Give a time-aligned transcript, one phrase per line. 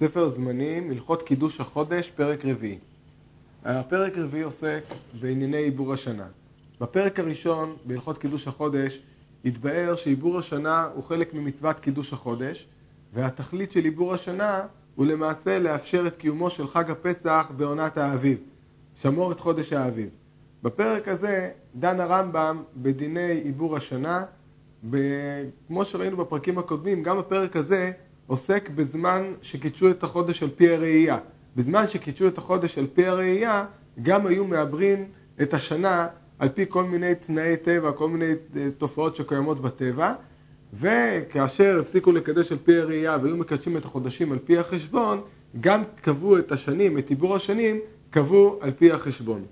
[0.00, 2.78] ספר זמנים, הלכות קידוש החודש, פרק רביעי.
[3.64, 4.82] הפרק רביעי עוסק
[5.20, 6.26] בענייני עיבור השנה.
[6.80, 9.00] בפרק הראשון, בהלכות קידוש החודש,
[9.44, 12.66] התבאר שעיבור השנה הוא חלק ממצוות קידוש החודש,
[13.14, 18.38] והתכלית של עיבור השנה הוא למעשה לאפשר את קיומו של חג הפסח בעונת האביב,
[18.94, 20.08] שמור את חודש האביב.
[20.62, 24.24] בפרק הזה דן הרמב"ם בדיני עיבור השנה,
[25.66, 27.92] כמו שראינו בפרקים הקודמים, גם הפרק הזה
[28.28, 31.18] עוסק בזמן שקידשו את החודש על פי הראייה.
[31.56, 33.64] בזמן שקידשו את החודש על פי הראייה,
[34.02, 35.04] גם היו מעברים
[35.42, 36.06] את השנה
[36.38, 40.14] על פי כל מיני תנאי טבע, כל מיני אה, תופעות שקיימות בטבע,
[40.80, 45.20] וכאשר הפסיקו לקדש על פי הראייה והיו מקדשים את החודשים על פי החשבון,
[45.60, 49.44] גם קבעו את השנים, את עיבור השנים, קבעו על פי החשבון.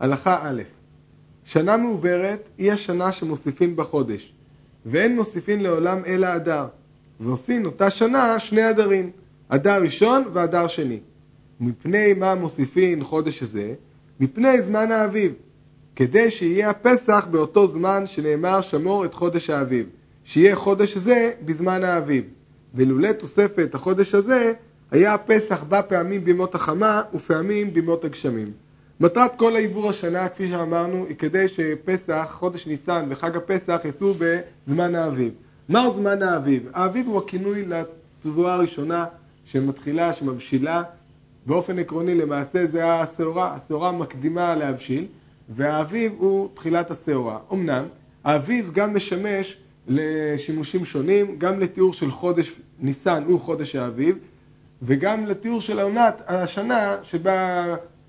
[0.00, 0.62] הלכה א',
[1.44, 4.32] שנה מעוברת היא השנה שמוסיפים בחודש,
[4.86, 6.66] ואין מוסיפין לעולם אלא אדר.
[7.20, 9.10] ועושים אותה שנה שני אדרים,
[9.48, 11.00] אדר ראשון ואדר שני.
[11.60, 13.74] מפני מה מוסיפין חודש זה?
[14.20, 15.32] מפני זמן האביב,
[15.96, 19.86] כדי שיהיה הפסח באותו זמן שנאמר שמור את חודש האביב,
[20.24, 22.24] שיהיה חודש זה בזמן האביב.
[22.74, 24.52] ולולא תוספת החודש הזה,
[24.90, 28.52] היה הפסח בא פעמים בימות החמה ופעמים בימות הגשמים.
[29.00, 34.94] מטרת כל העיבור השנה, כפי שאמרנו, היא כדי שפסח, חודש ניסן וחג הפסח יצאו בזמן
[34.94, 35.32] האביב.
[35.68, 36.68] מהו זמן האביב?
[36.72, 39.04] האביב הוא הכינוי לתבואה הראשונה
[39.44, 40.82] שמתחילה, שמבשילה.
[41.46, 45.06] באופן עקרוני למעשה זה השעורה, השעורה מקדימה להבשיל,
[45.48, 47.38] והאביב הוא תחילת השעורה.
[47.52, 47.84] אמנם,
[48.24, 49.56] האביב גם משמש
[49.88, 54.18] לשימושים שונים, גם לתיאור של חודש ניסן הוא חודש האביב,
[54.82, 57.64] וגם לתיאור של עונת השנה שבה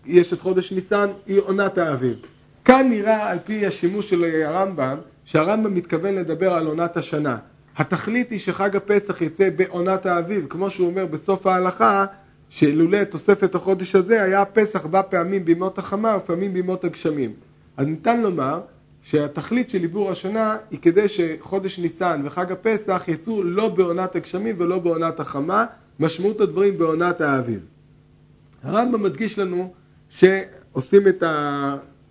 [0.06, 2.22] יש את חודש ניסן היא עונת האביב.
[2.66, 7.38] כאן נראה על פי השימוש של הרמב"ם שהרמב"ם מתכוון לדבר על עונת השנה.
[7.78, 12.06] התכלית היא שחג הפסח יצא בעונת האביב, כמו שהוא אומר בסוף ההלכה,
[12.50, 17.34] שלולא תוספת החודש הזה היה הפסח בא פעמים בימות החמה ופעמים בימות הגשמים.
[17.78, 18.62] אז ניתן לומר
[19.04, 24.80] שהתכלית של עיבור השנה היא כדי שחודש ניסן וחג הפסח יצאו לא בעונת הגשמים ולא
[24.80, 25.66] בעונת החמה,
[26.00, 27.66] משמעות הדברים בעונת האביב.
[28.64, 29.74] הרמב"ם מדגיש לנו
[30.10, 31.24] שעושים את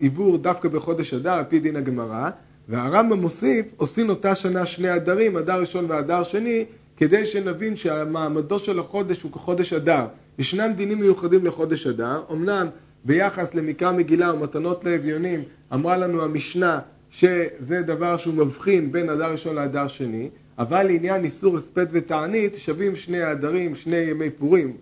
[0.01, 2.31] העיבור דווקא בחודש אדר על פי דין הגמרא,
[2.69, 6.65] והרמב"ם מוסיף, עושים אותה שנה שני אדרים, אדר ראשון ואדר שני,
[6.97, 10.07] כדי שנבין שהמעמדו של החודש הוא כחודש אדר.
[10.39, 12.67] ישנם דינים מיוחדים לחודש אדר, אמנם
[13.05, 15.43] ביחס למקרא מגילה ומתנות לאביונים
[15.73, 16.81] אמרה לנו המשנה
[17.11, 22.97] שזה דבר שהוא מבחין בין אדר ראשון לאדר שני, אבל לעניין איסור הספד ותענית שווים
[22.97, 24.77] שני האדרים, שני ימי פורים,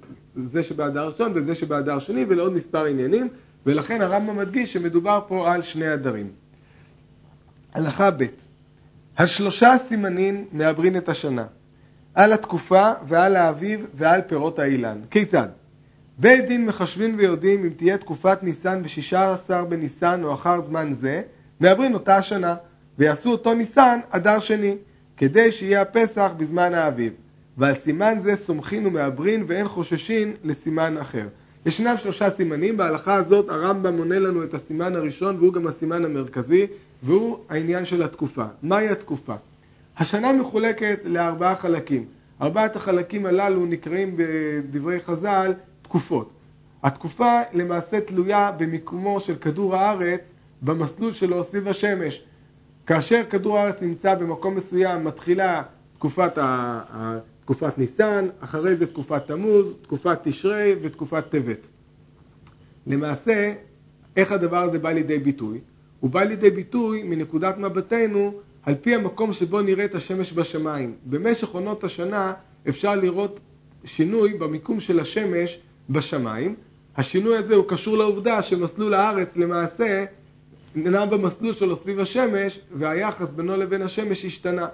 [0.52, 3.28] זה שבאדר ראשון וזה שבאדר שני ולעוד מספר עניינים,
[3.66, 6.41] ולכן הרמב"ם מדגיש שמדובר פה על שני אדרים.
[7.74, 8.24] הלכה ב'
[9.18, 11.44] השלושה סימנים מעברין את השנה,
[12.14, 14.98] על התקופה ועל האביב ועל פירות האילן.
[15.10, 15.48] כיצד?
[16.18, 21.22] בית דין מחשבים ויודעים אם תהיה תקופת ניסן בשישה עשר בניסן או אחר זמן זה,
[21.60, 22.54] מעברין אותה השנה,
[22.98, 24.76] ויעשו אותו ניסן אדר שני,
[25.16, 27.12] כדי שיהיה הפסח בזמן האביב.
[27.58, 31.28] ועל סימן זה סומכין ומעברין ואין חוששין לסימן אחר.
[31.66, 36.66] ישנם שלושה סימנים, בהלכה הזאת הרמב"ם מונה לנו את הסימן הראשון והוא גם הסימן המרכזי
[37.02, 38.44] והוא העניין של התקופה.
[38.62, 39.34] מהי התקופה?
[39.98, 42.04] השנה מחולקת לארבעה חלקים.
[42.40, 45.52] ארבעת החלקים הללו נקראים בדברי חז"ל
[45.82, 46.30] תקופות.
[46.82, 50.20] התקופה למעשה תלויה במיקומו של כדור הארץ
[50.62, 52.24] במסלול שלו סביב השמש.
[52.86, 55.62] כאשר כדור הארץ נמצא במקום מסוים מתחילה
[55.94, 57.18] תקופת, ה...
[57.44, 61.66] תקופת ניסן, אחרי זה תקופת תמוז, תקופת תשרי ותקופת טבת.
[62.86, 63.54] למעשה,
[64.16, 65.60] איך הדבר הזה בא לידי ביטוי?
[66.02, 68.32] הוא בא לידי ביטוי מנקודת מבטנו
[68.62, 70.94] על פי המקום שבו נראה את השמש בשמיים.
[71.04, 72.32] במשך עונות השנה
[72.68, 73.40] אפשר לראות
[73.84, 75.58] שינוי במיקום של השמש
[75.90, 76.54] בשמיים.
[76.96, 80.04] השינוי הזה הוא קשור לעובדה שמסלול הארץ למעשה
[80.74, 84.68] נע במסלול שלו סביב השמש והיחס בינו לבין השמש השתנה.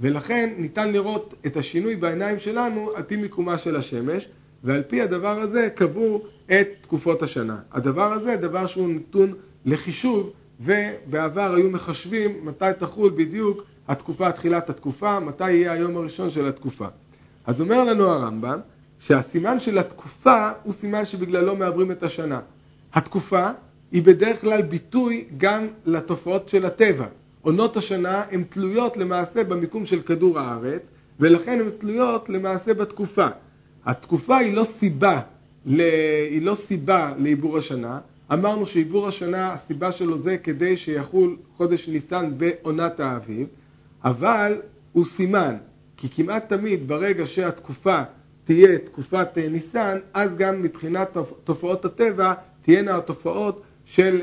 [0.00, 4.28] ולכן ניתן לראות את השינוי בעיניים שלנו על פי מיקומה של השמש
[4.64, 7.58] ועל פי הדבר הזה קבעו את תקופות השנה.
[7.72, 9.34] הדבר הזה דבר שהוא נתון
[9.64, 16.48] לחישוב ובעבר היו מחשבים מתי תחול בדיוק התקופה, תחילת התקופה, מתי יהיה היום הראשון של
[16.48, 16.86] התקופה.
[17.46, 18.58] אז אומר לנו הרמב"ם
[18.98, 22.40] שהסימן של התקופה הוא סימן שבגללו מעברים את השנה.
[22.94, 23.50] התקופה
[23.92, 27.06] היא בדרך כלל ביטוי גם לתופעות של הטבע.
[27.42, 30.82] עונות השנה הן תלויות למעשה במיקום של כדור הארץ
[31.20, 33.26] ולכן הן תלויות למעשה בתקופה.
[33.86, 35.20] התקופה היא לא סיבה,
[35.66, 37.98] היא לא סיבה לעיבור השנה,
[38.32, 43.46] אמרנו שעיבור השנה, הסיבה שלו זה כדי שיחול חודש ניסן בעונת האביב,
[44.04, 44.60] אבל
[44.92, 45.56] הוא סימן,
[45.96, 48.02] כי כמעט תמיד ברגע שהתקופה
[48.44, 54.20] תהיה תקופת ניסן, אז גם מבחינת תופעות הטבע תהיינה התופעות של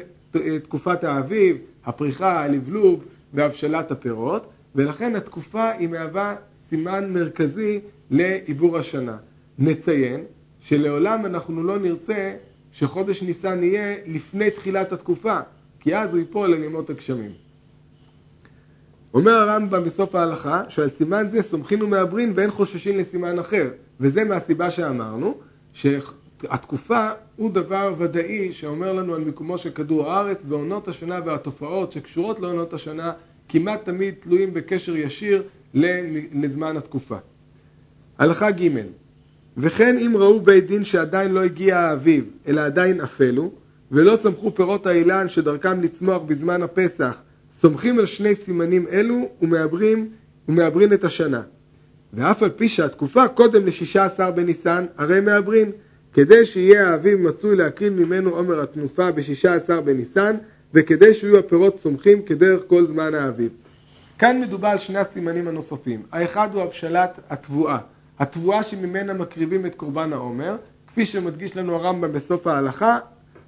[0.64, 3.04] תקופת האביב, הפריחה, הלבלוב
[3.34, 6.36] והבשלת הפירות, ולכן התקופה היא מהווה
[6.70, 7.80] סימן מרכזי
[8.12, 9.18] לעיבור השנה.
[9.60, 10.24] נציין
[10.60, 12.34] שלעולם אנחנו לא נרצה
[12.72, 15.40] שחודש ניסן יהיה לפני תחילת התקופה,
[15.80, 17.32] כי אז הוא ייפול על ימות הגשמים.
[19.14, 23.70] אומר הרמב"ם בסוף ההלכה שעל סימן זה סומכין ומעברין ואין חוששים לסימן אחר
[24.00, 25.38] וזה מהסיבה שאמרנו
[25.74, 32.40] שהתקופה הוא דבר ודאי שאומר לנו על מיקומו של כדור הארץ ועונות השנה והתופעות שקשורות
[32.40, 33.14] לעונות השנה
[33.50, 37.18] כמעט תמיד תלויים בקשר ישיר לזמן התקופה.
[38.18, 38.70] הלכה ג'
[39.58, 43.52] וכן אם ראו בית דין שעדיין לא הגיע האביב אלא עדיין אפלו
[43.92, 47.22] ולא צמחו פירות האילן שדרכם לצמוח בזמן הפסח
[47.60, 50.10] סומכים על שני סימנים אלו ומעברים,
[50.50, 51.42] ומעברים את השנה.
[52.14, 55.72] ואף על פי שהתקופה קודם לשישה עשר בניסן, הרי מעברים,
[56.14, 60.36] כדי שיהיה האביב מצוי להקרין ממנו עומר התנופה בשישה עשר בניסן,
[60.74, 63.50] וכדי שיהיו הפירות צומחים כדרך כל זמן האביב.
[64.20, 66.02] כאן מדובר על שני הסימנים הנוספים.
[66.12, 67.78] האחד הוא הבשלת התבואה.
[68.22, 70.56] התבואה שממנה מקריבים את קורבן העומר,
[70.88, 73.00] כפי שמדגיש לנו הרמב"ם בסוף ההלכה,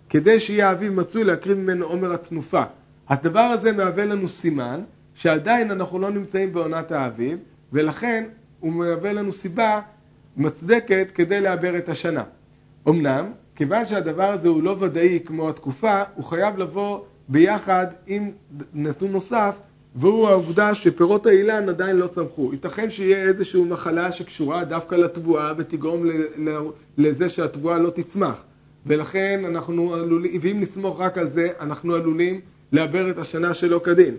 [0.09, 2.63] כדי שיהיה האביב מצוי להקריב ממנו עומר התנופה.
[3.09, 4.81] הדבר הזה מהווה לנו סימן
[5.13, 7.39] שעדיין אנחנו לא נמצאים בעונת האביב
[7.73, 8.23] ולכן
[8.59, 9.81] הוא מהווה לנו סיבה
[10.37, 12.23] מצדקת כדי לעבר את השנה.
[12.89, 18.31] אמנם, כיוון שהדבר הזה הוא לא ודאי כמו התקופה, הוא חייב לבוא ביחד עם
[18.73, 19.55] נתון נוסף
[19.95, 22.49] והוא העובדה שפירות האילן עדיין לא צמחו.
[22.51, 26.03] ייתכן שיהיה איזושהי מחלה שקשורה דווקא לתבואה ותגרום
[26.97, 28.43] לזה שהתבואה לא תצמח.
[28.85, 32.41] ולכן אנחנו עלולים, ואם נסמוך רק על זה, אנחנו עלולים
[32.71, 34.15] לעבר את השנה שלא כדין.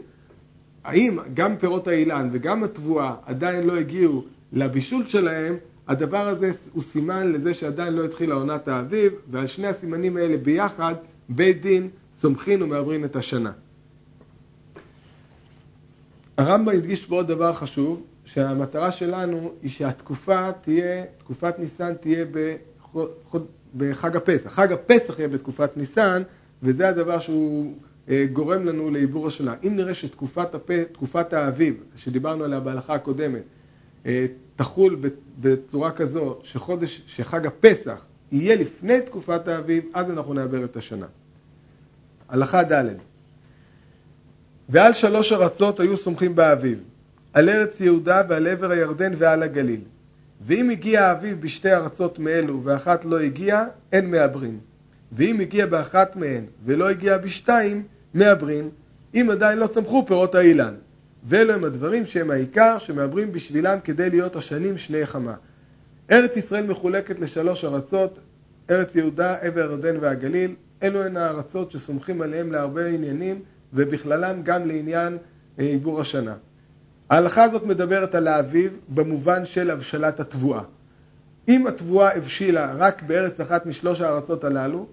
[0.84, 5.56] האם גם פירות האילן וגם התבואה עדיין לא הגיעו לבישול שלהם,
[5.88, 10.94] הדבר הזה הוא סימן לזה שעדיין לא התחילה עונת האביב, ועל שני הסימנים האלה ביחד,
[11.28, 11.88] בית דין
[12.20, 13.52] סומכין ומעברין את השנה.
[16.36, 22.24] הרמב"ם הדגיש פה עוד דבר חשוב, שהמטרה שלנו היא שהתקופה תהיה, תקופת ניסן תהיה
[23.76, 24.50] בחג הפסח.
[24.50, 26.22] חג הפסח יהיה בתקופת ניסן,
[26.62, 27.74] וזה הדבר שהוא
[28.08, 29.54] אה, גורם לנו לעיבור השנה.
[29.66, 30.70] אם נראה שתקופת הפ...
[30.92, 33.42] תקופת האביב, שדיברנו עליה בהלכה הקודמת,
[34.06, 34.26] אה,
[34.56, 35.00] תחול
[35.40, 41.06] בצורה כזו שחודש, שחג הפסח יהיה לפני תקופת האביב, אז אנחנו נעבר את השנה.
[42.28, 42.84] הלכה ד'
[44.68, 46.78] ועל שלוש ארצות היו סומכים באביב,
[47.32, 49.80] על ארץ יהודה ועל עבר הירדן ועל הגליל.
[50.46, 54.58] ואם הגיע האביב בשתי ארצות מאלו ואחת לא הגיעה, אין מעברים.
[55.12, 57.82] ואם הגיע באחת מהן ולא הגיע בשתיים,
[58.14, 58.70] מעברים,
[59.14, 60.74] אם עדיין לא צמחו פירות האילן.
[61.24, 65.34] ואלו הם הדברים שהם העיקר שמעברים בשבילם כדי להיות השנים שני חמה.
[66.10, 68.18] ארץ ישראל מחולקת לשלוש ארצות,
[68.70, 70.54] ארץ יהודה, עבר הירדן והגליל.
[70.82, 73.42] אלו הן הארצות שסומכים עליהם להרבה עניינים
[73.74, 75.18] ובכללם גם לעניין
[75.58, 76.34] אה, עיבור השנה.
[77.10, 80.62] ההלכה הזאת מדברת על האביב במובן של הבשלת התבואה.
[81.48, 84.86] אם התבואה הבשילה רק בארץ אחת משלוש הארצות הללו,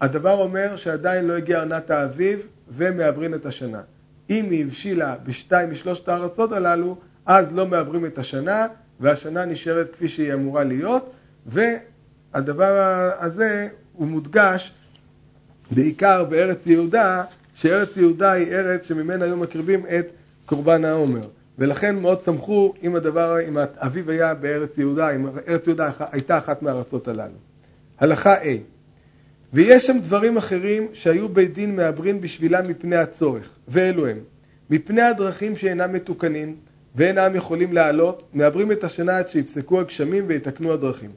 [0.00, 3.80] הדבר אומר שעדיין לא הגיעה עונת האביב ומעברים את השנה.
[4.30, 6.96] אם היא הבשילה בשתיים משלושת הארצות הללו,
[7.26, 8.66] אז לא מעברים את השנה,
[9.00, 11.12] והשנה נשארת כפי שהיא אמורה להיות,
[11.46, 12.72] והדבר
[13.18, 14.72] הזה הוא מודגש
[15.70, 17.24] בעיקר בארץ יהודה,
[17.54, 20.12] שארץ יהודה היא ארץ שממנה היו מקריבים את
[20.46, 21.28] קורבן העומר.
[21.58, 26.62] ולכן מאוד שמחו אם הדבר, אם האביב היה בארץ יהודה, אם ארץ יהודה הייתה אחת
[26.62, 27.34] מהארצות הללו.
[27.98, 28.46] הלכה A
[29.52, 34.18] ויש שם דברים אחרים שהיו בית דין מעברין בשבילם מפני הצורך, ואלו הם
[34.70, 36.56] מפני הדרכים שאינם מתוקנים
[36.94, 41.10] ואינם יכולים לעלות, מעברים את השנה עד שיפסקו הגשמים ויתקנו הדרכים.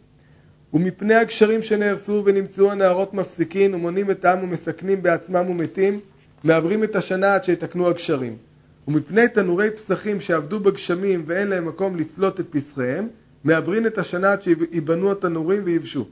[0.74, 6.00] ומפני הגשרים שנהרסו ונמצאו הנערות מפסיקים ומונים את העם ומסכנים בעצמם ומתים,
[6.44, 8.38] מעברים את השנה עד שיתקנו הגשרים.
[8.88, 13.08] ומפני תנורי פסחים שעבדו בגשמים ואין להם מקום לצלות את פסחיהם,
[13.44, 16.08] מעברין את השנה עד שיבנו התנורים ויבשו.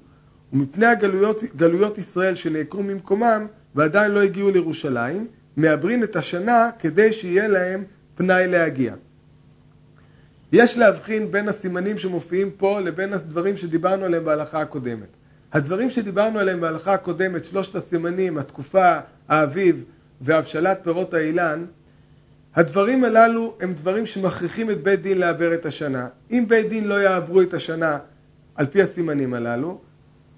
[0.54, 5.28] ומפני הגלויות גלויות ישראל שנעקרו ממקומם ועדיין לא הגיעו לירושלים,
[5.58, 7.84] מעברין את השנה כדי שיהיה להם
[8.16, 8.94] פנאי להגיע.
[10.52, 15.08] יש להבחין בין הסימנים שמופיעים פה לבין הדברים שדיברנו עליהם בהלכה הקודמת.
[15.54, 19.84] הדברים שדיברנו עליהם בהלכה הקודמת, שלושת הסימנים, התקופה, האביב
[20.22, 21.66] והבשלת פירות האילן,
[22.56, 26.08] הדברים הללו הם דברים שמכריחים את בית דין לעבר את השנה.
[26.32, 27.98] אם בית דין לא יעברו את השנה
[28.56, 29.80] על פי הסימנים הללו,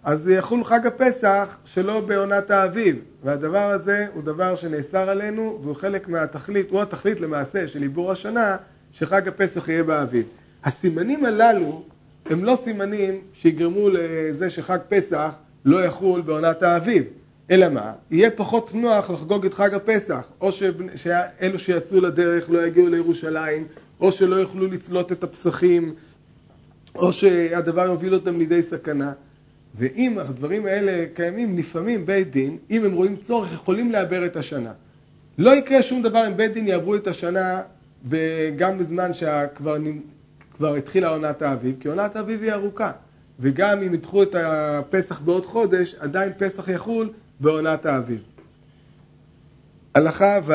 [0.03, 6.07] אז יחול חג הפסח שלא בעונת האביב, והדבר הזה הוא דבר שנאסר עלינו והוא חלק
[6.07, 8.57] מהתכלית, הוא התכלית למעשה של עיבור השנה,
[8.91, 10.25] שחג הפסח יהיה באביב.
[10.63, 11.83] הסימנים הללו
[12.25, 15.31] הם לא סימנים שיגרמו לזה שחג פסח
[15.65, 17.03] לא יחול בעונת האביב.
[17.51, 17.91] אלא מה?
[18.11, 20.51] יהיה פחות נוח לחגוג את חג הפסח, או
[20.95, 23.67] שאלו שיצאו לדרך לא יגיעו לירושלים,
[23.99, 25.93] או שלא יוכלו לצלות את הפסחים,
[26.95, 29.11] או שהדבר יוביל אותם לידי סכנה.
[29.75, 34.71] ואם הדברים האלה קיימים, לפעמים בית דין, אם הם רואים צורך, יכולים לעבר את השנה.
[35.37, 37.61] לא יקרה שום דבר אם בית דין יעברו את השנה
[38.09, 42.91] וגם בזמן שכבר התחילה עונת האביב, כי עונת האביב היא ארוכה.
[43.39, 47.09] וגם אם ידחו את הפסח בעוד חודש, עדיין פסח יחול
[47.39, 48.21] בעונת האביב.
[49.95, 50.53] הלכה ו'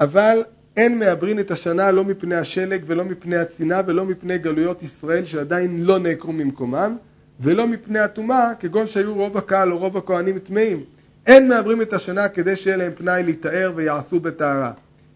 [0.00, 0.42] אבל
[0.76, 5.84] אין מעברין את השנה לא מפני השלג ולא מפני הצינה ולא מפני גלויות ישראל שעדיין
[5.84, 6.96] לא נעקרו ממקומם
[7.40, 10.84] ולא מפני הטומאה כגון שהיו רוב הקהל או רוב הכהנים טמאים.
[11.26, 14.72] אין מעברים את השנה כדי שיהיה להם פנאי להיטהר ויעשו בטהרה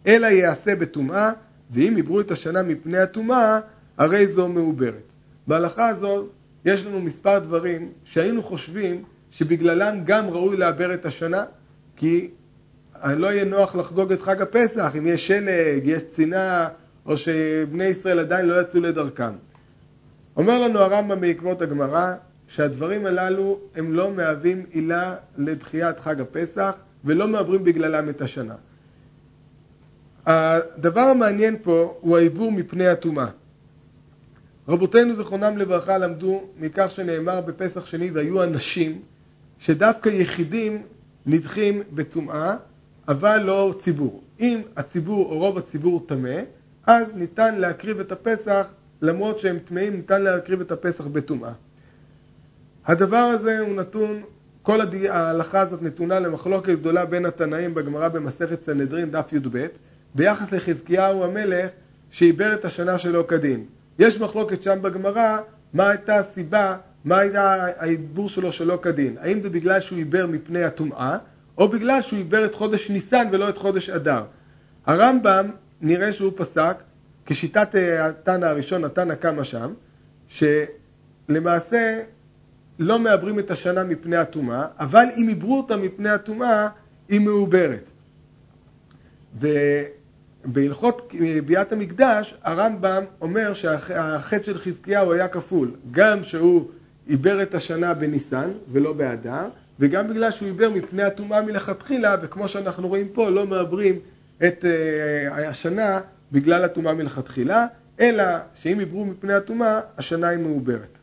[0.07, 1.33] אלא יעשה בטומאה
[1.71, 3.61] ואם עברו את השנה מפני הטומאה
[3.99, 5.13] הרי זו מעוברת.
[5.47, 6.27] בהלכה הזו
[6.65, 11.45] יש לנו מספר דברים שהיינו חושבים שבגללם גם ראוי לעבר את השנה,
[11.97, 12.31] כי
[13.05, 16.69] לא יהיה נוח לחגוג את חג הפסח אם יש שלג, יש צינה,
[17.07, 19.33] או שבני ישראל עדיין לא יצאו לדרכם.
[20.37, 22.15] אומר לנו הרמב"ם בעקבות הגמרא,
[22.49, 28.55] שהדברים הללו הם לא מהווים עילה לדחיית חג הפסח ולא מעברים בגללם את השנה.
[30.27, 33.27] הדבר המעניין פה הוא העיבור מפני הטומאה.
[34.69, 39.03] רבותינו זכרונם לברכה למדו מכך שנאמר בפסח שני והיו אנשים
[39.63, 40.83] שדווקא יחידים
[41.27, 42.57] נדחים בטומאה,
[43.09, 44.23] אבל לא ציבור.
[44.41, 46.41] אם הציבור או רוב הציבור טמא,
[46.87, 51.53] אז ניתן להקריב את הפסח, למרות שהם טמאים, ניתן להקריב את הפסח בטומאה.
[52.87, 54.23] הדבר הזה הוא נתון,
[54.63, 54.95] כל הד...
[55.05, 59.67] ההלכה הזאת נתונה למחלוקת גדולה בין התנאים בגמרא במסכת סנהדרין דף י"ב,
[60.15, 61.71] ביחס לחזקיהו המלך
[62.11, 63.65] שעיבר את השנה שלו כדין.
[63.99, 65.39] יש מחלוקת שם בגמרא
[65.73, 69.17] מה הייתה הסיבה מה היה העיבור שלו שלא כדין?
[69.21, 71.19] האם זה בגלל שהוא עיבר מפני הטומאה,
[71.59, 74.25] או בגלל שהוא עיבר את חודש ניסן ולא את חודש אדר?
[74.87, 76.77] הרמב"ם נראה שהוא פסק,
[77.27, 79.73] כשיטת אה, התנא הראשון, התנא קמה שם,
[80.29, 82.03] שלמעשה
[82.79, 86.69] לא מעברים את השנה מפני הטומאה, אבל אם עיברו אותה מפני הטומאה,
[87.09, 87.91] היא מעוברת.
[90.45, 91.13] בהלכות
[91.45, 96.69] ביאת המקדש, הרמב"ם אומר שהחטא של חזקיהו היה כפול, גם שהוא
[97.07, 99.49] עיבר את השנה בניסן ולא באדר,
[99.81, 103.99] וגם בגלל שהוא עיבר מפני הטומאה מלכתחילה, וכמו שאנחנו רואים פה, לא מעברים
[104.45, 106.01] את uh, השנה
[106.33, 107.67] בגלל הטומאה מלכתחילה,
[108.01, 110.99] אלא שאם עיברו מפני הטומאה, השנה היא מעוברת.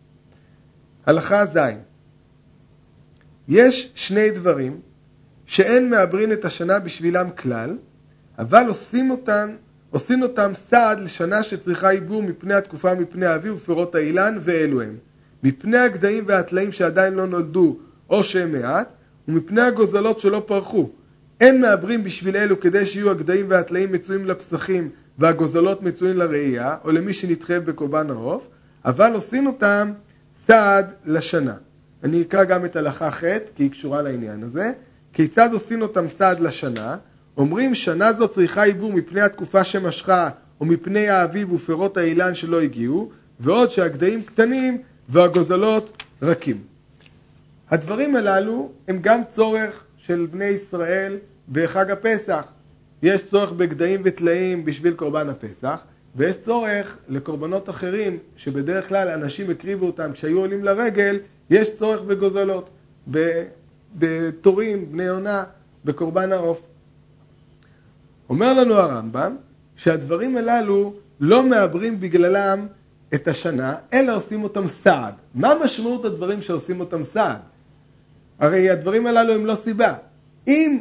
[1.05, 1.59] הלכה ז'
[3.47, 4.81] יש שני דברים
[5.45, 7.77] שאין מעברין את השנה בשבילם כלל,
[8.39, 9.49] אבל עושים אותם,
[9.89, 14.97] עושים אותם סעד לשנה שצריכה עיבור מפני התקופה מפני האביב ופירות האילן, ואלו הם.
[15.43, 17.77] מפני הגדיים והטלאים שעדיין לא נולדו
[18.09, 18.91] או שהם מעט,
[19.27, 20.89] ומפני הגוזלות שלא פרחו.
[21.41, 27.13] אין מעברים בשביל אלו כדי שיהיו הגדיים והטלאים מצויים לפסחים והגוזלות מצויים לראייה, או למי
[27.13, 28.47] שנדחה בקורבן העוף,
[28.85, 29.91] אבל עושים אותם
[30.45, 31.53] סעד לשנה.
[32.03, 33.23] אני אקרא גם את הלכה ח'
[33.55, 34.71] כי היא קשורה לעניין הזה.
[35.13, 36.97] כיצד עושים אותם סעד לשנה?
[37.37, 40.29] אומרים שנה זו צריכה עיבור מפני התקופה שמשכה
[40.61, 44.77] או מפני האביב ופירות האילן שלא הגיעו, ועוד שהגדיים קטנים
[45.09, 46.61] והגוזלות רכים.
[47.69, 51.17] הדברים הללו הם גם צורך של בני ישראל
[51.51, 52.43] בחג הפסח.
[53.03, 55.79] יש צורך בגדיים וטלאים בשביל קורבן הפסח,
[56.15, 62.69] ויש צורך לקורבנות אחרים, שבדרך כלל אנשים הקריבו אותם כשהיו עולים לרגל, יש צורך בגוזלות,
[63.95, 65.43] בתורים, בני עונה,
[65.85, 66.61] בקורבן העוף.
[68.29, 69.35] אומר לנו הרמב"ם
[69.75, 72.67] שהדברים הללו לא מעברים בגללם
[73.13, 75.13] את השנה, אלא עושים אותם סעד.
[75.35, 77.39] מה משמעות הדברים שעושים אותם סעד?
[78.39, 79.93] הרי הדברים הללו הם לא סיבה.
[80.47, 80.79] אם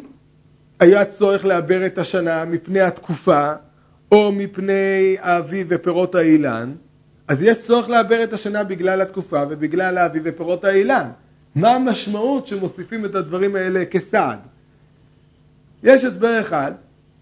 [0.81, 3.53] היה צורך לעבר את השנה מפני התקופה,
[4.13, 6.73] או מפני האביב ופירות האילן,
[7.29, 11.09] אז יש צורך לעבר את השנה בגלל התקופה ובגלל האביב ופירות האילן.
[11.55, 14.39] מה המשמעות שמוסיפים את הדברים האלה כסעד?
[15.83, 16.73] יש הסבר אחד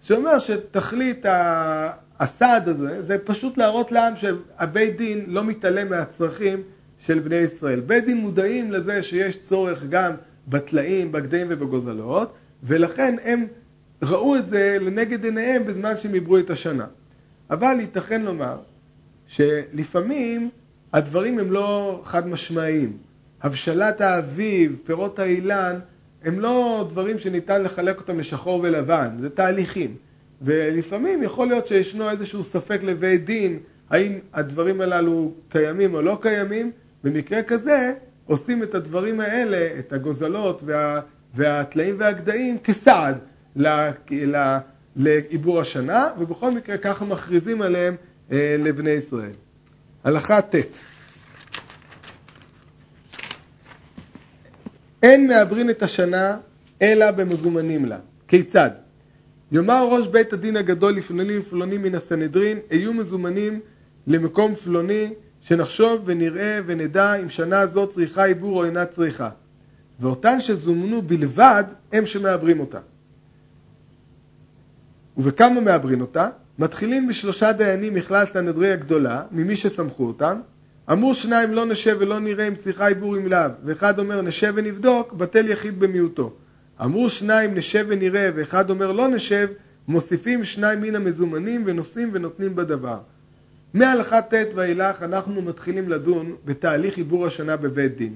[0.01, 1.25] שאומר שתכלית
[2.19, 6.61] הסעד הזה זה פשוט להראות לעם שהבית דין לא מתעלם מהצרכים
[6.99, 7.79] של בני ישראל.
[7.79, 10.11] בית דין מודעים לזה שיש צורך גם
[10.47, 12.33] בטלאים, בגדיים ובגוזלות,
[12.63, 13.45] ולכן הם
[14.01, 16.85] ראו את זה לנגד עיניהם בזמן שהם עברו את השנה.
[17.49, 18.57] אבל ייתכן לומר
[19.27, 20.49] שלפעמים
[20.93, 22.97] הדברים הם לא חד משמעיים.
[23.41, 25.79] הבשלת האביב, פירות האילן,
[26.23, 29.95] הם לא דברים שניתן לחלק אותם לשחור ולבן, זה תהליכים.
[30.41, 36.71] ולפעמים יכול להיות שישנו איזשהו ספק לבית דין האם הדברים הללו קיימים או לא קיימים,
[37.03, 37.93] במקרה כזה
[38.25, 40.99] עושים את הדברים האלה, את הגוזלות וה,
[41.35, 43.17] והטלאים והגדיים, כסעד
[44.95, 47.95] לעיבור השנה, ובכל מקרה ככה מכריזים עליהם
[48.31, 49.31] אה, לבני ישראל.
[50.03, 50.55] הלכה ט'
[55.03, 56.37] אין מעברין את השנה
[56.81, 57.97] אלא במזומנים לה.
[58.27, 58.69] כיצד?
[59.51, 63.59] יאמר ראש בית הדין הגדול לפלוני ופלוני מן הסנהדרין, היו מזומנים
[64.07, 69.29] למקום פלוני, שנחשוב ונראה ונדע אם שנה זו צריכה עיבור או אינה צריכה.
[69.99, 72.79] ואותן שזומנו בלבד, הם שמעברים אותה.
[75.17, 76.29] ובכמה מעברים אותה?
[76.59, 80.39] מתחילים בשלושה דיינים מכלל סנהדרי הגדולה, ממי שסמכו אותם.
[80.91, 85.13] אמרו שניים לא נשב ולא נראה אם צריכה עיבור אם לאו, ואחד אומר נשב ונבדוק,
[85.13, 86.33] בטל יחיד במיעוטו.
[86.83, 89.47] אמרו שניים נשב ונראה, ואחד אומר לא נשב,
[89.87, 92.99] מוסיפים שניים מן המזומנים ונושאים ונותנים בדבר.
[93.73, 98.13] מהלכה ט' ואילך אנחנו מתחילים לדון בתהליך עיבור השנה בבית דין.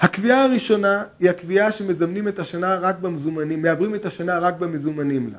[0.00, 5.38] הקביעה הראשונה היא הקביעה שמזמנים את השנה רק במזומנים, מעברים את השנה רק במזומנים לה.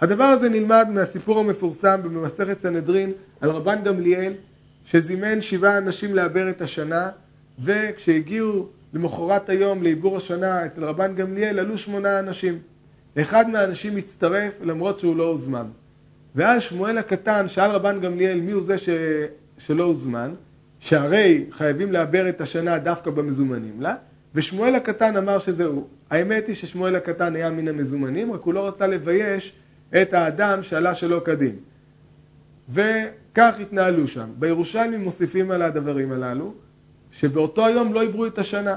[0.00, 4.32] הדבר הזה נלמד מהסיפור המפורסם במסכת סנהדרין על רבן גמליאל
[4.84, 7.08] שזימן שבעה אנשים לעבר את השנה
[7.64, 12.58] וכשהגיעו למחרת היום לעיבור השנה אצל רבן גמליאל עלו שמונה אנשים.
[13.18, 15.66] אחד מהאנשים הצטרף למרות שהוא לא הוזמן.
[16.34, 18.88] ואז שמואל הקטן שאל רבן גמליאל מי הוא זה ש...
[19.58, 20.34] שלא הוזמן,
[20.80, 23.94] שהרי חייבים לעבר את השנה דווקא במזומנים לה,
[24.34, 25.86] ושמואל הקטן אמר שזה הוא.
[26.10, 29.52] האמת היא ששמואל הקטן היה מן המזומנים, רק הוא לא רצה לבייש
[30.02, 31.56] את האדם שעלה שלא כדין.
[32.70, 34.28] וכך התנהלו שם.
[34.38, 36.54] בירושלמים מוסיפים על הדברים הללו,
[37.12, 38.76] שבאותו היום לא עברו את השנה,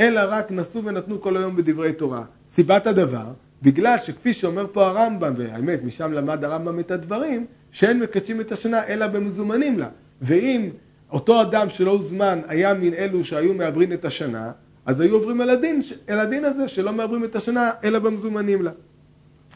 [0.00, 2.22] אלא רק נשאו ונתנו כל היום בדברי תורה.
[2.50, 3.24] סיבת הדבר,
[3.62, 8.86] בגלל שכפי שאומר פה הרמב"ם, והאמת משם למד הרמב"ם את הדברים, שאין מקדשים את השנה
[8.86, 9.88] אלא במזומנים לה.
[10.22, 10.68] ואם
[11.12, 14.52] אותו אדם שלא הוזמן היה מן אלו שהיו מעברים את השנה,
[14.86, 18.70] אז היו עוברים אל הדין, אל הדין הזה שלא מעברים את השנה אלא במזומנים לה.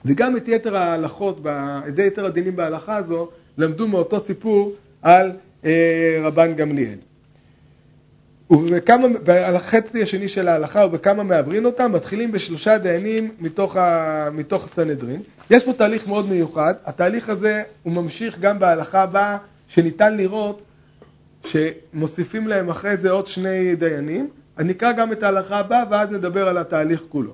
[0.04, 1.40] וגם את יתר ההלכות,
[1.88, 4.72] את יתר הדינים בהלכה הזו, למדו מאותו סיפור
[5.02, 5.30] על
[5.64, 7.07] אה, רבן גמליאל.
[8.50, 9.06] ובכמה,
[9.44, 15.22] על החצי השני של ההלכה ובכמה מעברין אותם, מתחילים בשלושה דיינים מתוך, ה, מתוך הסנהדרין.
[15.50, 19.36] יש פה תהליך מאוד מיוחד, התהליך הזה הוא ממשיך גם בהלכה הבאה,
[19.68, 20.62] שניתן לראות
[21.44, 24.28] שמוסיפים להם אחרי זה עוד שני דיינים.
[24.58, 27.32] אני אקרא גם את ההלכה הבאה ואז נדבר על התהליך כולו.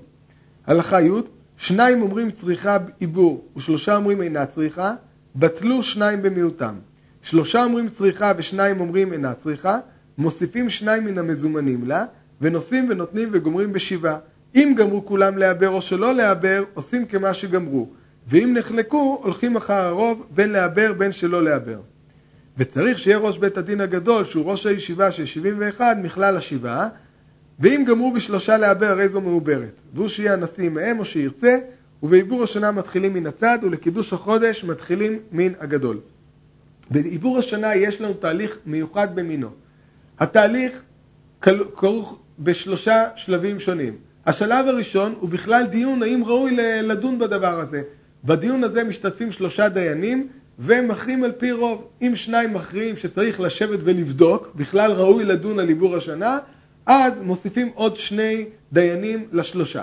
[0.67, 1.11] הלכה י'
[1.57, 4.95] שניים אומרים צריכה עיבור ושלושה אומרים אינה צריכה,
[5.37, 6.75] בטלו שניים במיעוטם.
[7.23, 9.79] שלושה אומרים צריכה ושניים אומרים אינה צריכה,
[10.19, 12.05] מוסיפים שניים מן המזומנים לה,
[12.41, 14.19] ונושאים ונותנים וגומרים בשבעה.
[14.55, 17.89] אם גמרו כולם לעבר או שלא לעבר, עושים כמה שגמרו.
[18.29, 21.81] ואם נחלקו, הולכים אחר הרוב, בין לעבר בין שלא לעבר.
[22.59, 26.89] וצריך שיהיה ראש בית הדין הגדול, שהוא ראש הישיבה של 71 מכלל השבעה,
[27.61, 29.81] ואם גמרו בשלושה לעבר, הרי זו מעוברת.
[29.95, 31.59] והוא שיהיה הנשיא מהם או שירצה,
[32.03, 35.99] ובעיבור השנה מתחילים מן הצד, ולקידוש החודש מתחילים מן הגדול.
[36.91, 39.49] בעיבור השנה יש לנו תהליך מיוחד במינו.
[40.19, 40.83] התהליך
[41.77, 43.97] כרוך בשלושה שלבים שונים.
[44.27, 47.83] השלב הראשון הוא בכלל דיון האם ראוי לדון בדבר הזה.
[48.25, 51.89] בדיון הזה משתתפים שלושה דיינים ומכריעים על פי רוב.
[52.03, 56.39] אם שניים מכריעים שצריך לשבת ולבדוק, בכלל ראוי לדון על עיבור השנה,
[56.87, 59.83] אז מוסיפים עוד שני דיינים לשלושה.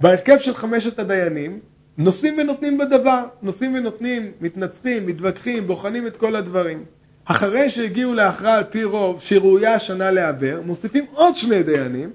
[0.00, 1.60] בהרכב של חמשת הדיינים,
[1.98, 6.84] נושאים ונותנים בדבר, נושאים ונותנים, מתנצחים, מתווכחים, בוחנים את כל הדברים.
[7.30, 12.10] אחרי שהגיעו להכרעה על פי רוב שראויה השנה לעבר, מוסיפים עוד שני דיינים,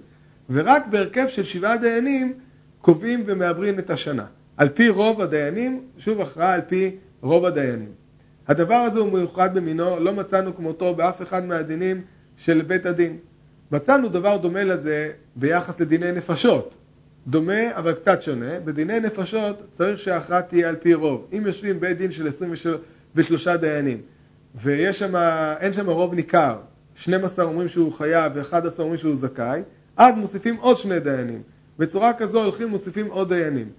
[0.50, 2.34] ורק בהרכב של שבעה דיינים
[2.82, 4.26] קובעים ומעברים את השנה.
[4.58, 7.92] על פי רוב הדיינים, שוב הכרעה על פי רוב הדיינים.
[8.48, 12.02] הדבר הזה הוא מיוחד במינו, לא מצאנו כמותו באף אחד מהדינים
[12.38, 13.18] של בית הדין.
[13.72, 16.78] מצאנו דבר דומה לזה ביחס לדיני נפשות.
[17.28, 21.28] דומה אבל קצת שונה, בדיני נפשות צריך שההכרעה תהיה על פי רוב.
[21.38, 24.02] אם יושבים בית דין של 23 דיינים
[24.56, 25.16] ויש שם,
[25.60, 26.58] אין שם רוב ניכר,
[26.96, 29.62] 12 אומרים שהוא חייב ו-11 אומרים שהוא זכאי,
[29.98, 31.42] אז מוסיפים עוד שני דיינים.
[31.80, 33.70] בצורה כזו הולכים ומוסיפים עוד דיינים.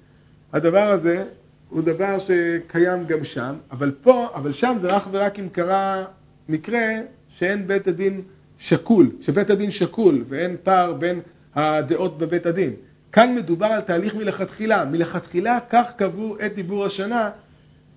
[0.53, 1.25] הדבר הזה
[1.69, 6.05] הוא דבר שקיים גם שם, אבל פה, אבל שם זה אך ורק אם קרה
[6.49, 6.89] מקרה
[7.29, 8.23] שאין בית הדין
[8.59, 11.21] שקול, שבית הדין שקול ואין פער בין
[11.55, 12.73] הדעות בבית הדין.
[13.13, 14.85] כאן מדובר על תהליך מלכתחילה.
[14.85, 17.31] מלכתחילה כך קבעו את דיבור השנה,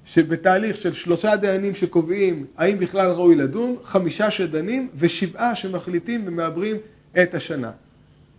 [0.08, 6.76] שבתהליך של שלושה דיינים שקובעים האם בכלל ראוי לדון, חמישה שדנים ושבעה שמחליטים ומעברים
[7.22, 7.72] את השנה.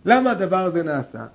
[0.05, 1.25] למה הדבר הזה נעשה?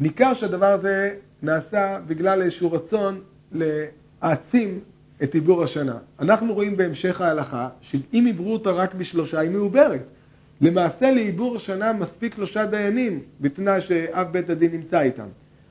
[0.00, 3.20] ניכר שהדבר הזה נעשה בגלל איזשהו רצון
[3.52, 4.80] להעצים
[5.22, 5.96] את עיבור השנה.
[6.20, 10.04] אנחנו רואים בהמשך ההלכה שאם עיברו אותה רק בשלושה היא מעוברת.
[10.60, 15.26] למעשה לעיבור השנה מספיק שלושה דיינים בתנאי שאב בית הדין נמצא איתם.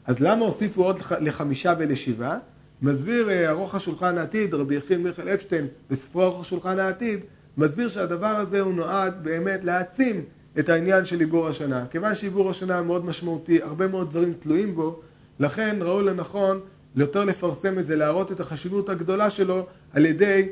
[0.05, 2.37] אז למה הוסיפו עוד לחמישה ולשבעה?
[2.81, 7.19] מסביר אה, ארוך השולחן העתיד, רבי יחיאל מיכאל אפשטיין, בספרו ארוך השולחן העתיד,
[7.57, 10.21] מסביר שהדבר הזה הוא נועד באמת להעצים
[10.59, 11.85] את העניין של עיבור השנה.
[11.91, 15.01] כיוון שעיבור השנה מאוד משמעותי, הרבה מאוד דברים תלויים בו,
[15.39, 16.59] לכן ראו לנכון
[16.95, 20.47] יותר לפרסם את זה, להראות את החשיבות הגדולה שלו על ידי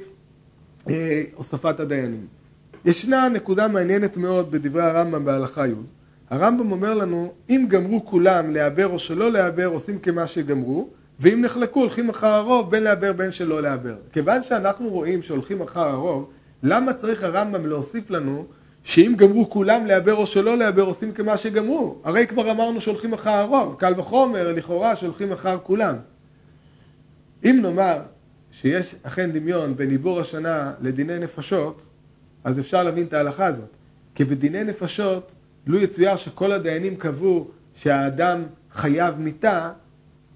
[0.90, 2.28] אה, הוספת הדיינים.
[2.86, 5.74] ישנה נקודה מעניינת מאוד בדברי הרמב"ם בהלכה י'.
[6.30, 10.90] הרמב"ם אומר לנו, אם גמרו כולם לעבר או שלא לעבר, עושים כמה שגמרו,
[11.20, 13.96] ואם נחלקו הולכים אחר הרוב בין לעבר בין שלא לעבר.
[14.14, 16.30] כיוון שאנחנו רואים שהולכים אחר הרוב,
[16.64, 18.46] למה צריך הרמב"ם להוסיף לנו
[18.84, 22.02] שאם גמרו כולם לעבר או שלא לעבר עושים כמה שגמרו?
[22.04, 25.96] הרי כבר אמרנו שהולכים אחר הרוב, קל וחומר לכאורה שהולכים אחר כולם.
[27.46, 28.02] אם נאמר
[28.52, 31.90] שיש אכן דמיון בין עיבור השנה לדיני נפשות,
[32.44, 33.70] אז אפשר להבין את ההלכה הזאת.
[34.16, 35.36] כי בדיני נפשות,
[35.68, 39.72] לו יצויר שכל הדיינים קבעו שהאדם חייב מיתה,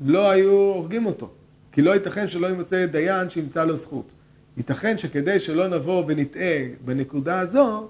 [0.03, 1.29] לא היו הורגים אותו.
[1.71, 4.13] כי לא ייתכן שלא יימצא דיין שימצא לו זכות.
[4.57, 7.89] ייתכן שכדי שלא נבוא ונטעה בנקודה הזו,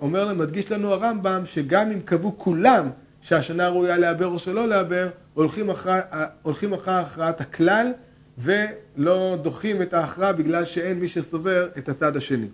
[0.00, 5.70] אומר, מדגיש לנו הרמב"ם שגם אם קבעו כולם שהשנה ראויה לעבר או שלא לעבר, הולכים
[6.42, 7.92] הולכים אחר הכרעת הכלל
[8.38, 12.48] ולא דוחים את ההכרעה בגלל שאין מי שסובר את הצד השני.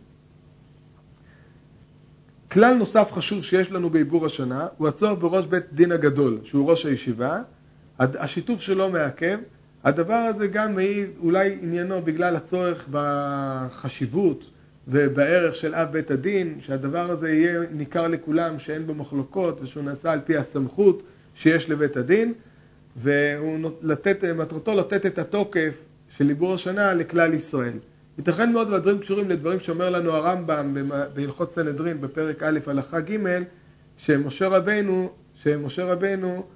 [2.52, 6.86] כלל נוסף חשוב שיש לנו בעיבור השנה הוא הצורך בראש בית דין הגדול, שהוא ראש
[6.86, 7.42] הישיבה.
[8.00, 9.38] השיתוף שלו מעכב.
[9.84, 14.50] הדבר הזה גם מעיד אולי עניינו בגלל הצורך בחשיבות
[14.88, 20.12] ובערך של אב בית הדין, שהדבר הזה יהיה ניכר לכולם שאין בו מחלוקות ושהוא נעשה
[20.12, 21.02] על פי הסמכות
[21.34, 22.32] שיש לבית הדין,
[23.02, 25.76] ומטרתו לתת את התוקף
[26.08, 27.78] של עיבור השנה לכלל ישראל.
[28.18, 30.76] ייתכן מאוד והדברים קשורים לדברים שאומר לנו הרמב"ם
[31.14, 33.16] בהלכות סנהדרין בפרק א' הלכה ג'
[33.96, 36.46] שמשה רבנו, שמשה רבנו,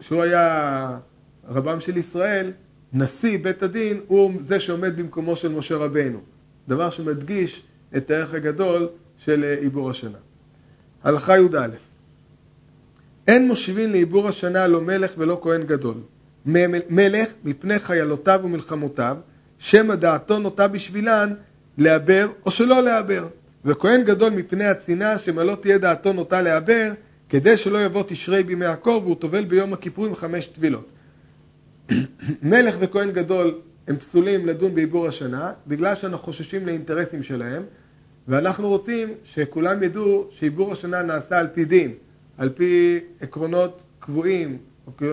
[0.00, 0.98] שהוא היה
[1.48, 2.52] רבם של ישראל,
[2.92, 6.20] נשיא בית הדין הוא זה שעומד במקומו של משה רבנו.
[6.68, 7.62] דבר שמדגיש
[7.96, 10.18] את הערך הגדול של עיבור השנה.
[11.04, 11.68] הלכה י"א
[13.26, 15.96] אין מושיבין לעיבור השנה לא מלך ולא כהן גדול.
[16.90, 19.16] מלך מפני חיילותיו ומלחמותיו
[19.58, 21.34] שמא דעתו נוטה בשבילן
[21.78, 23.26] לעבר או שלא לעבר.
[23.64, 26.92] וכהן גדול מפני הצנעה שמא לא תהיה דעתו נוטה לעבר,
[27.30, 30.92] כדי שלא יבוא תשרי בימי הקור והוא טובל ביום הכיפורים חמש טבילות.
[32.42, 37.62] מלך וכהן גדול הם פסולים לדון בעיבור השנה, בגלל שאנחנו חוששים לאינטרסים שלהם,
[38.28, 41.92] ואנחנו רוצים שכולם ידעו שעיבור השנה נעשה על פי דין,
[42.38, 44.58] על פי עקרונות קבועים,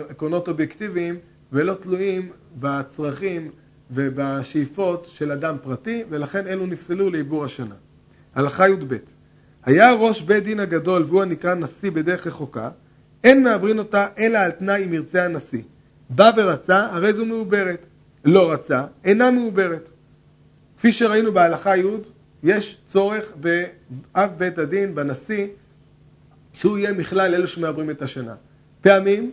[0.09, 1.17] עקרונות אובייקטיביים,
[1.51, 3.51] ולא תלויים בצרכים
[3.91, 7.75] ובשאיפות של אדם פרטי, ולכן אלו נפסלו לעיבור השנה.
[8.35, 8.95] הלכה י"ב
[9.67, 12.69] היה ראש בית דין הגדול והוא הנקרא נשיא בדרך רחוקה,
[13.23, 15.61] אין מעברין אותה אלא על תנאי אם ירצה הנשיא.
[16.09, 17.85] בא ורצה, הרי זו מעוברת.
[18.25, 19.89] לא רצה, אינה מעוברת.
[20.77, 21.83] כפי שראינו בהלכה י',
[22.43, 25.47] יש צורך באב בית הדין, בנשיא,
[26.53, 28.35] שהוא יהיה מכלל אלו שמעברים את השנה.
[28.81, 29.31] פעמים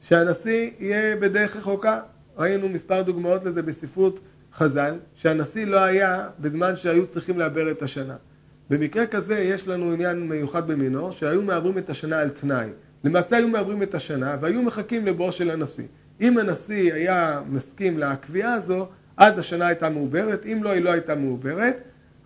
[0.00, 2.00] שהנשיא יהיה בדרך רחוקה,
[2.38, 4.20] ראינו מספר דוגמאות לזה בספרות
[4.54, 8.16] חז"ל, שהנשיא לא היה בזמן שהיו צריכים לעבר את השנה.
[8.70, 12.68] במקרה כזה יש לנו עניין מיוחד במינו, שהיו מעברים את השנה על תנאי.
[13.04, 15.84] למעשה היו מעברים את השנה והיו מחכים לבואו של הנשיא.
[16.20, 21.14] אם הנשיא היה מסכים לקביעה הזו, אז השנה הייתה מעוברת, אם לא, היא לא הייתה
[21.14, 21.76] מעוברת.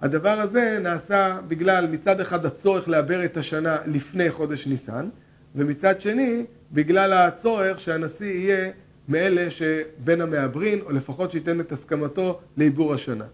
[0.03, 5.09] הדבר הזה נעשה בגלל מצד אחד הצורך לעבר את השנה לפני חודש ניסן,
[5.55, 8.70] ומצד שני, בגלל הצורך שהנשיא יהיה
[9.09, 13.24] מאלה שבין המעברין, או לפחות שייתן את הסכמתו לעיבור השנה.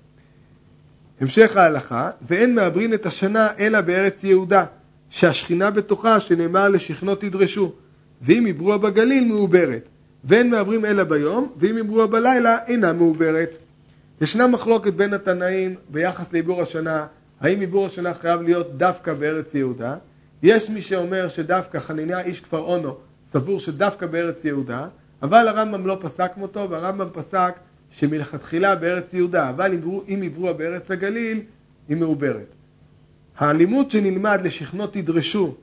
[1.21, 4.65] המשך ההלכה, ואין מעברין את השנה אלא בארץ יהודה,
[5.11, 7.73] שהשכינה בתוכה שנאמר לשכנות תדרשו,
[8.23, 9.89] ואם עברוה בגליל מעוברת,
[10.25, 13.57] ואין מעברים אלא ביום, ואם עברוה בלילה אינה מעוברת.
[14.21, 17.07] ישנה מחלוקת בין התנאים ביחס לעיבור השנה,
[17.41, 19.97] האם עיבור השנה חייב להיות דווקא בארץ יהודה,
[20.43, 22.97] יש מי שאומר שדווקא חניניה איש כפר אונו
[23.33, 24.87] סבור שדווקא בארץ יהודה,
[25.23, 27.55] אבל הרמב"ם לא פסק מותו, והרמב"ם פסק
[27.91, 29.73] שמלכתחילה בארץ יהודה, אבל
[30.09, 31.41] אם עברוה בארץ הגליל,
[31.89, 32.55] היא מעוברת.
[33.39, 35.55] הלימוד שנלמד לשכנות תדרשו,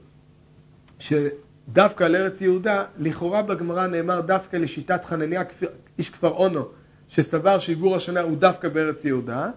[1.00, 5.44] שדווקא על ארץ יהודה, לכאורה בגמרא נאמר דווקא לשיטת חנניה
[5.98, 6.66] איש כפר אונו,
[7.10, 9.52] שסבר שעיבור השנה הוא דווקא בארץ יהודה,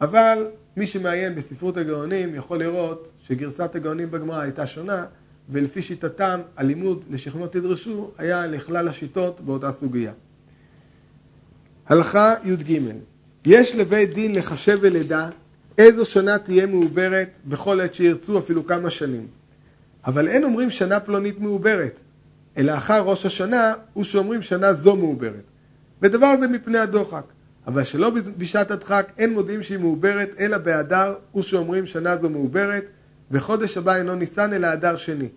[0.00, 5.04] אבל מי שמעיין בספרות הגאונים יכול לראות שגרסת הגאונים בגמרא הייתה שונה,
[5.48, 10.12] ולפי שיטתם הלימוד לשכנות תדרשו היה לכלל השיטות באותה סוגיה.
[11.88, 12.80] הלכה י"ג
[13.44, 15.28] יש לבית דין לחשב ולדע
[15.78, 19.26] איזו שנה תהיה מעוברת בכל עת שירצו אפילו כמה שנים.
[20.06, 22.00] אבל אין אומרים שנה פלונית מעוברת,
[22.56, 25.44] אלא אחר ראש השנה הוא שאומרים שנה זו מעוברת.
[26.02, 27.24] ודבר זה מפני הדוחק.
[27.66, 32.84] אבל שלא בשעת הדחק אין מודיעים שהיא מעוברת אלא באדר הוא שאומרים שנה זו מעוברת
[33.30, 35.28] וחודש הבא אינו ניסן אלא אדר שני.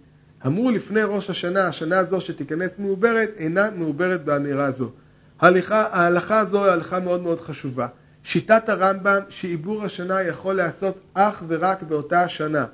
[0.46, 4.92] אמרו לפני ראש השנה, השנה הזו שתיכנס מעוברת, אינה מעוברת באמירה זו.
[5.42, 7.88] ההלכה, ההלכה הזו היא הלכה מאוד מאוד חשובה.
[8.24, 12.66] שיטת הרמב"ם שעיבור השנה יכול להיעשות אך ורק באותה השנה.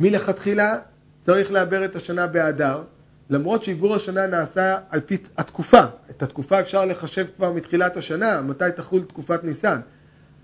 [0.00, 0.76] מלכתחילה
[1.20, 2.82] צריך לעבר את השנה באדר,
[3.30, 5.82] למרות שעיבור השנה נעשה על פי התקופה.
[6.10, 9.80] את התקופה אפשר לחשב כבר מתחילת השנה, מתי תחול תקופת ניסן.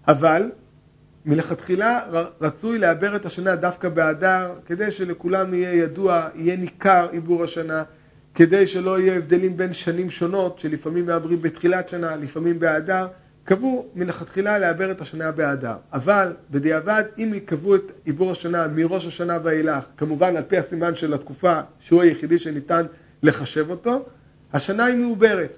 [0.08, 0.50] אבל
[1.26, 2.00] מלכתחילה
[2.40, 7.82] רצוי לעבר את השנה דווקא באדר, כדי שלכולם יהיה ידוע, יהיה ניכר עיבור השנה,
[8.34, 13.06] כדי שלא יהיה הבדלים בין שנים שונות, שלפעמים מעברים בתחילת שנה, לפעמים באדר.
[13.44, 15.74] קבעו מלכתחילה לעבר את השנה באדר.
[15.92, 21.14] אבל בדיעבד, אם יקבעו את עיבור השנה מראש השנה ואילך, כמובן על פי הסימן של
[21.14, 22.86] התקופה, שהוא היחידי שניתן
[23.22, 24.04] לחשב אותו,
[24.52, 25.56] השנה היא מעוברת.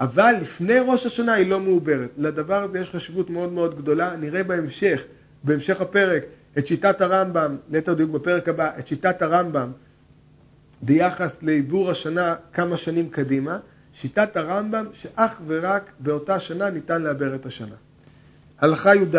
[0.00, 2.08] אבל לפני ראש השנה היא לא מעוברת.
[2.18, 5.04] לדבר הזה יש חשיבות מאוד מאוד גדולה, נראה בהמשך,
[5.44, 6.22] בהמשך הפרק,
[6.58, 9.72] את שיטת הרמב"ם, ליתר דיוק בפרק הבא, את שיטת הרמב"ם
[10.82, 13.58] ביחס לעיבור השנה כמה שנים קדימה.
[13.94, 17.74] שיטת הרמב"ם שאך ורק באותה שנה ניתן לעבר את השנה.
[18.58, 19.16] הלכה י"ד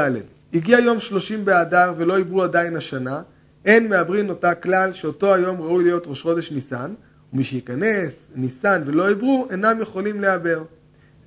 [0.53, 3.21] הגיע יום שלושים באדר ולא עברו עדיין השנה,
[3.65, 6.93] אין מעברין אותה כלל שאותו היום ראוי להיות ראש חודש ניסן,
[7.33, 10.63] ומי שייכנס ניסן ולא עברו אינם יכולים לעבר.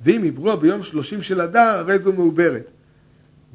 [0.03, 2.71] ואם עברוה ביום שלושים של אדר, הרי זו מעוברת.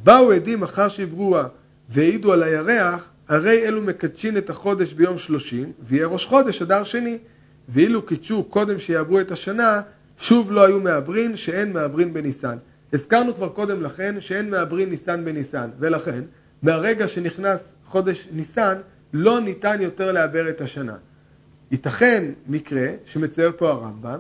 [0.04, 1.48] באו עדים אחר שעברוה
[1.89, 7.17] והעידו על הירח, הרי אלו מקדשין את החודש ביום שלושים, ויהיה ראש חודש אדר שני.
[7.70, 9.82] ואילו קידשו קודם שיעברו את השנה,
[10.17, 12.58] שוב לא היו מעברין שאין מעברין בניסן.
[12.94, 16.22] הזכרנו כבר קודם לכן שאין מעברין ניסן בניסן, ולכן
[16.62, 18.78] מהרגע שנכנס חודש ניסן
[19.13, 20.96] לא ניתן יותר לעבר את השנה.
[21.72, 24.20] ייתכן מקרה שמצייר פה הרמב"ם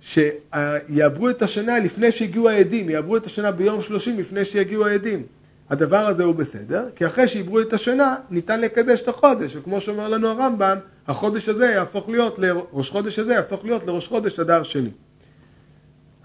[0.00, 5.22] שיעברו את השנה לפני שהגיעו העדים, יעברו את השנה ביום שלושים לפני שיגיעו העדים.
[5.70, 10.08] הדבר הזה הוא בסדר, כי אחרי שעברו את השנה ניתן לקדש את החודש, וכמו שאומר
[10.08, 12.38] לנו הרמב"ם, החודש הזה יהפוך להיות,
[12.72, 14.90] ראש חודש הזה יהפוך להיות לראש חודש אדר שני.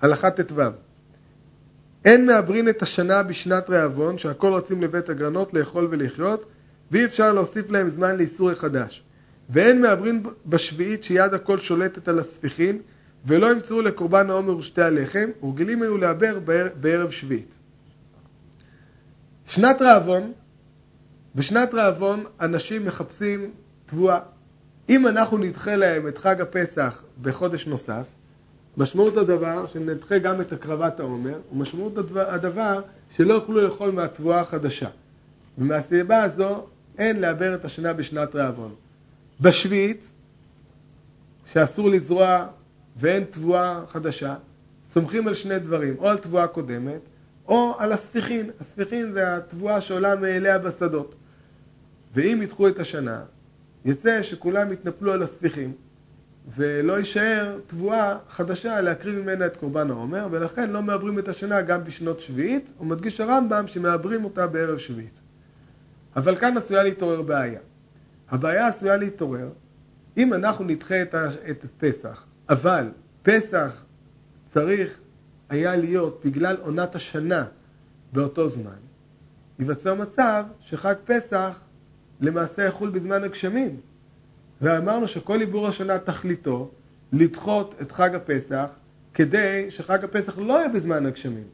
[0.01, 0.61] הלכה ט"ו
[2.05, 6.45] אין מעברין את השנה בשנת רעבון, שהכל רצים לבית הגרנות לאכול ולחיות,
[6.91, 9.03] ואי אפשר להוסיף להם זמן לאיסור החדש.
[9.49, 12.79] ואין מעברין בשביעית שיד הכל שולטת על הספיחין,
[13.25, 16.39] ולא ימצאו לקורבן העומר ושתי הלחם, ורגילים היו לעבר
[16.81, 17.56] בערב שביעית.
[19.47, 20.31] שנת רעבון,
[21.35, 23.51] בשנת רעבון אנשים מחפשים
[23.85, 24.19] תבואה.
[24.89, 28.03] אם אנחנו נדחה להם את חג הפסח בחודש נוסף,
[28.77, 32.81] משמעות הדבר שנדחה גם את הקרבת העומר, ומשמעות הדבר
[33.15, 34.89] שלא יוכלו לאכול מהתבואה החדשה.
[35.57, 36.65] ומהסיבה הזו
[36.97, 38.75] אין לעבר את השנה בשנת רעבון.
[39.41, 40.11] בשביעית,
[41.53, 42.47] שאסור לזרוע
[42.97, 44.35] ואין תבואה חדשה,
[44.93, 47.01] סומכים על שני דברים, או על תבואה קודמת,
[47.47, 48.49] או על הספיחין.
[48.61, 51.15] הספיחין זה התבואה שעולה מאליה בשדות.
[52.13, 53.21] ואם ידחו את השנה,
[53.85, 55.73] יצא שכולם יתנפלו על הספיחים,
[56.55, 61.83] ולא יישאר תבואה חדשה להקריב ממנה את קורבן העומר, ולכן לא מעברים את השנה גם
[61.83, 65.19] בשנות שביעית, ומדגיש הרמב"ם שמעברים אותה בערב שביעית.
[66.15, 67.59] אבל כאן עשויה להתעורר בעיה.
[68.29, 69.49] הבעיה עשויה להתעורר
[70.17, 71.15] אם אנחנו נדחה את,
[71.49, 72.89] את פסח, אבל
[73.23, 73.83] פסח
[74.47, 74.99] צריך
[75.49, 77.45] היה להיות בגלל עונת השנה
[78.13, 78.79] באותו זמן,
[79.59, 81.59] ייווצר מצב שחג פסח
[82.21, 83.79] למעשה יחול בזמן הגשמים.
[84.61, 86.69] ואמרנו שכל עיבור השנה תכליתו
[87.13, 88.75] לדחות את חג הפסח
[89.13, 91.47] כדי שחג הפסח לא יהיה בזמן הגשמים.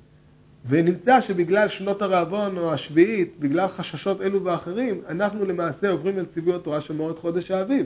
[0.65, 6.55] ונמצא שבגלל שנות הרעבון או השביעית, בגלל חששות אלו ואחרים, אנחנו למעשה עוברים אל ציווי
[6.55, 7.85] התורה של מועד חודש האביב.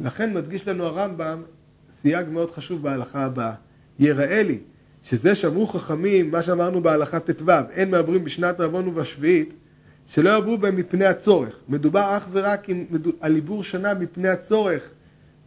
[0.00, 1.42] לכן מדגיש לנו הרמב"ם
[2.02, 3.54] סייג מאוד חשוב בהלכה הבאה.
[3.98, 4.58] יראה לי
[5.04, 9.54] שזה שאמרו חכמים, מה שאמרנו בהלכה ט"ו, אין מעברים בשנת רעבון ובשביעית,
[10.06, 11.56] שלא יעברו בהם מפני הצורך.
[11.68, 12.84] מדובר אך ורק עם,
[13.20, 14.90] על עיבור שנה מפני הצורך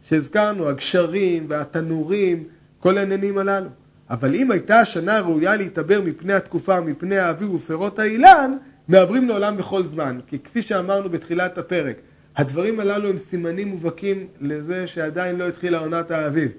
[0.08, 2.44] שהזכרנו, הגשרים והתנורים,
[2.78, 3.68] כל העניינים הללו.
[4.10, 8.56] אבל אם הייתה השנה ראויה להתעבר מפני התקופה, מפני האביב ופירות האילן,
[8.88, 10.18] מעברים לעולם בכל זמן.
[10.26, 11.96] כי כפי שאמרנו בתחילת הפרק,
[12.36, 16.50] הדברים הללו הם סימנים מובהקים לזה שעדיין לא התחילה עונת האביב.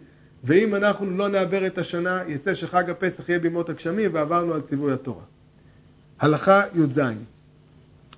[0.46, 4.94] ואם אנחנו לא נעבר את השנה, יצא שחג הפסח יהיה בימות הגשמים ועברנו על ציווי
[4.94, 5.24] התורה.
[6.20, 7.02] הלכה י"ז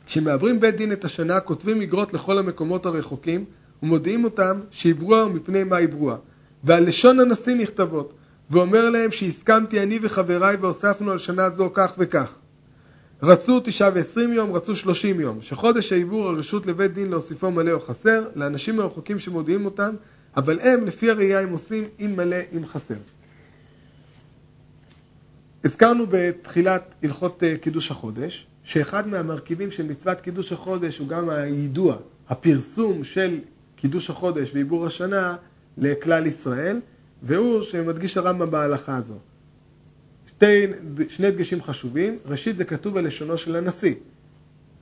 [0.05, 3.45] כשמעברים בית דין את השנה, כותבים אגרות לכל המקומות הרחוקים
[3.83, 6.17] ומודיעים אותם שעברוע מפני מה עברוע.
[6.63, 8.13] ועל לשון הנשיא נכתבות,
[8.49, 12.35] ואומר להם שהסכמתי אני וחבריי והוספנו על שנה זו כך וכך.
[13.23, 15.41] רצו תשעה ועשרים יום, רצו שלושים יום.
[15.41, 19.95] שחודש העיבור הרשות לבית דין להוסיפו מלא או חסר, לאנשים הרחוקים שמודיעים אותם,
[20.35, 22.95] אבל הם, לפי הראייה, הם עושים אם מלא, אם חסר.
[25.63, 31.95] הזכרנו בתחילת הלכות אה, קידוש החודש, שאחד מהמרכיבים של מצוות קידוש החודש הוא גם היידוע,
[32.29, 33.39] הפרסום של
[33.75, 35.35] קידוש החודש ועיבור השנה
[35.77, 36.79] לכלל ישראל,
[37.23, 39.17] והוא שמדגיש הרמב"ם בהלכה הזו.
[40.27, 40.65] שתי,
[41.09, 43.95] שני דגשים חשובים, ראשית זה כתוב על לשונו של הנשיא.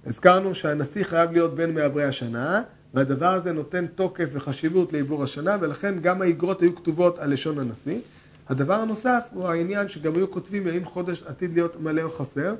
[0.05, 2.61] הזכרנו שהנשיא חייב להיות בין מעברי השנה,
[2.95, 7.99] והדבר הזה נותן תוקף וחשיבות לעיבור השנה, ולכן גם האגרות היו כתובות על לשון הנשיא.
[8.49, 12.55] הדבר הנוסף הוא העניין שגם היו כותבים האם חודש עתיד להיות מלא או חסר.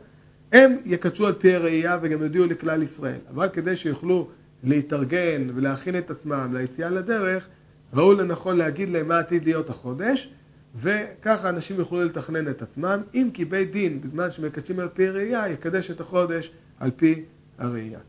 [0.52, 3.20] הם יקדשו על פי הראייה וגם יודיעו לכלל ישראל.
[3.30, 4.28] אבל כדי שיוכלו
[4.64, 7.48] להתארגן ולהכין את עצמם ליציאה לדרך,
[7.94, 10.30] ראו לנכון להגיד להם מה עתיד להיות החודש,
[10.82, 15.50] וככה אנשים יוכלו לתכנן את עצמם, אם כי בית דין, בזמן שמקדשים על פי הראייה,
[15.50, 17.24] יקדש את החודש על פי
[17.58, 18.00] הראייה.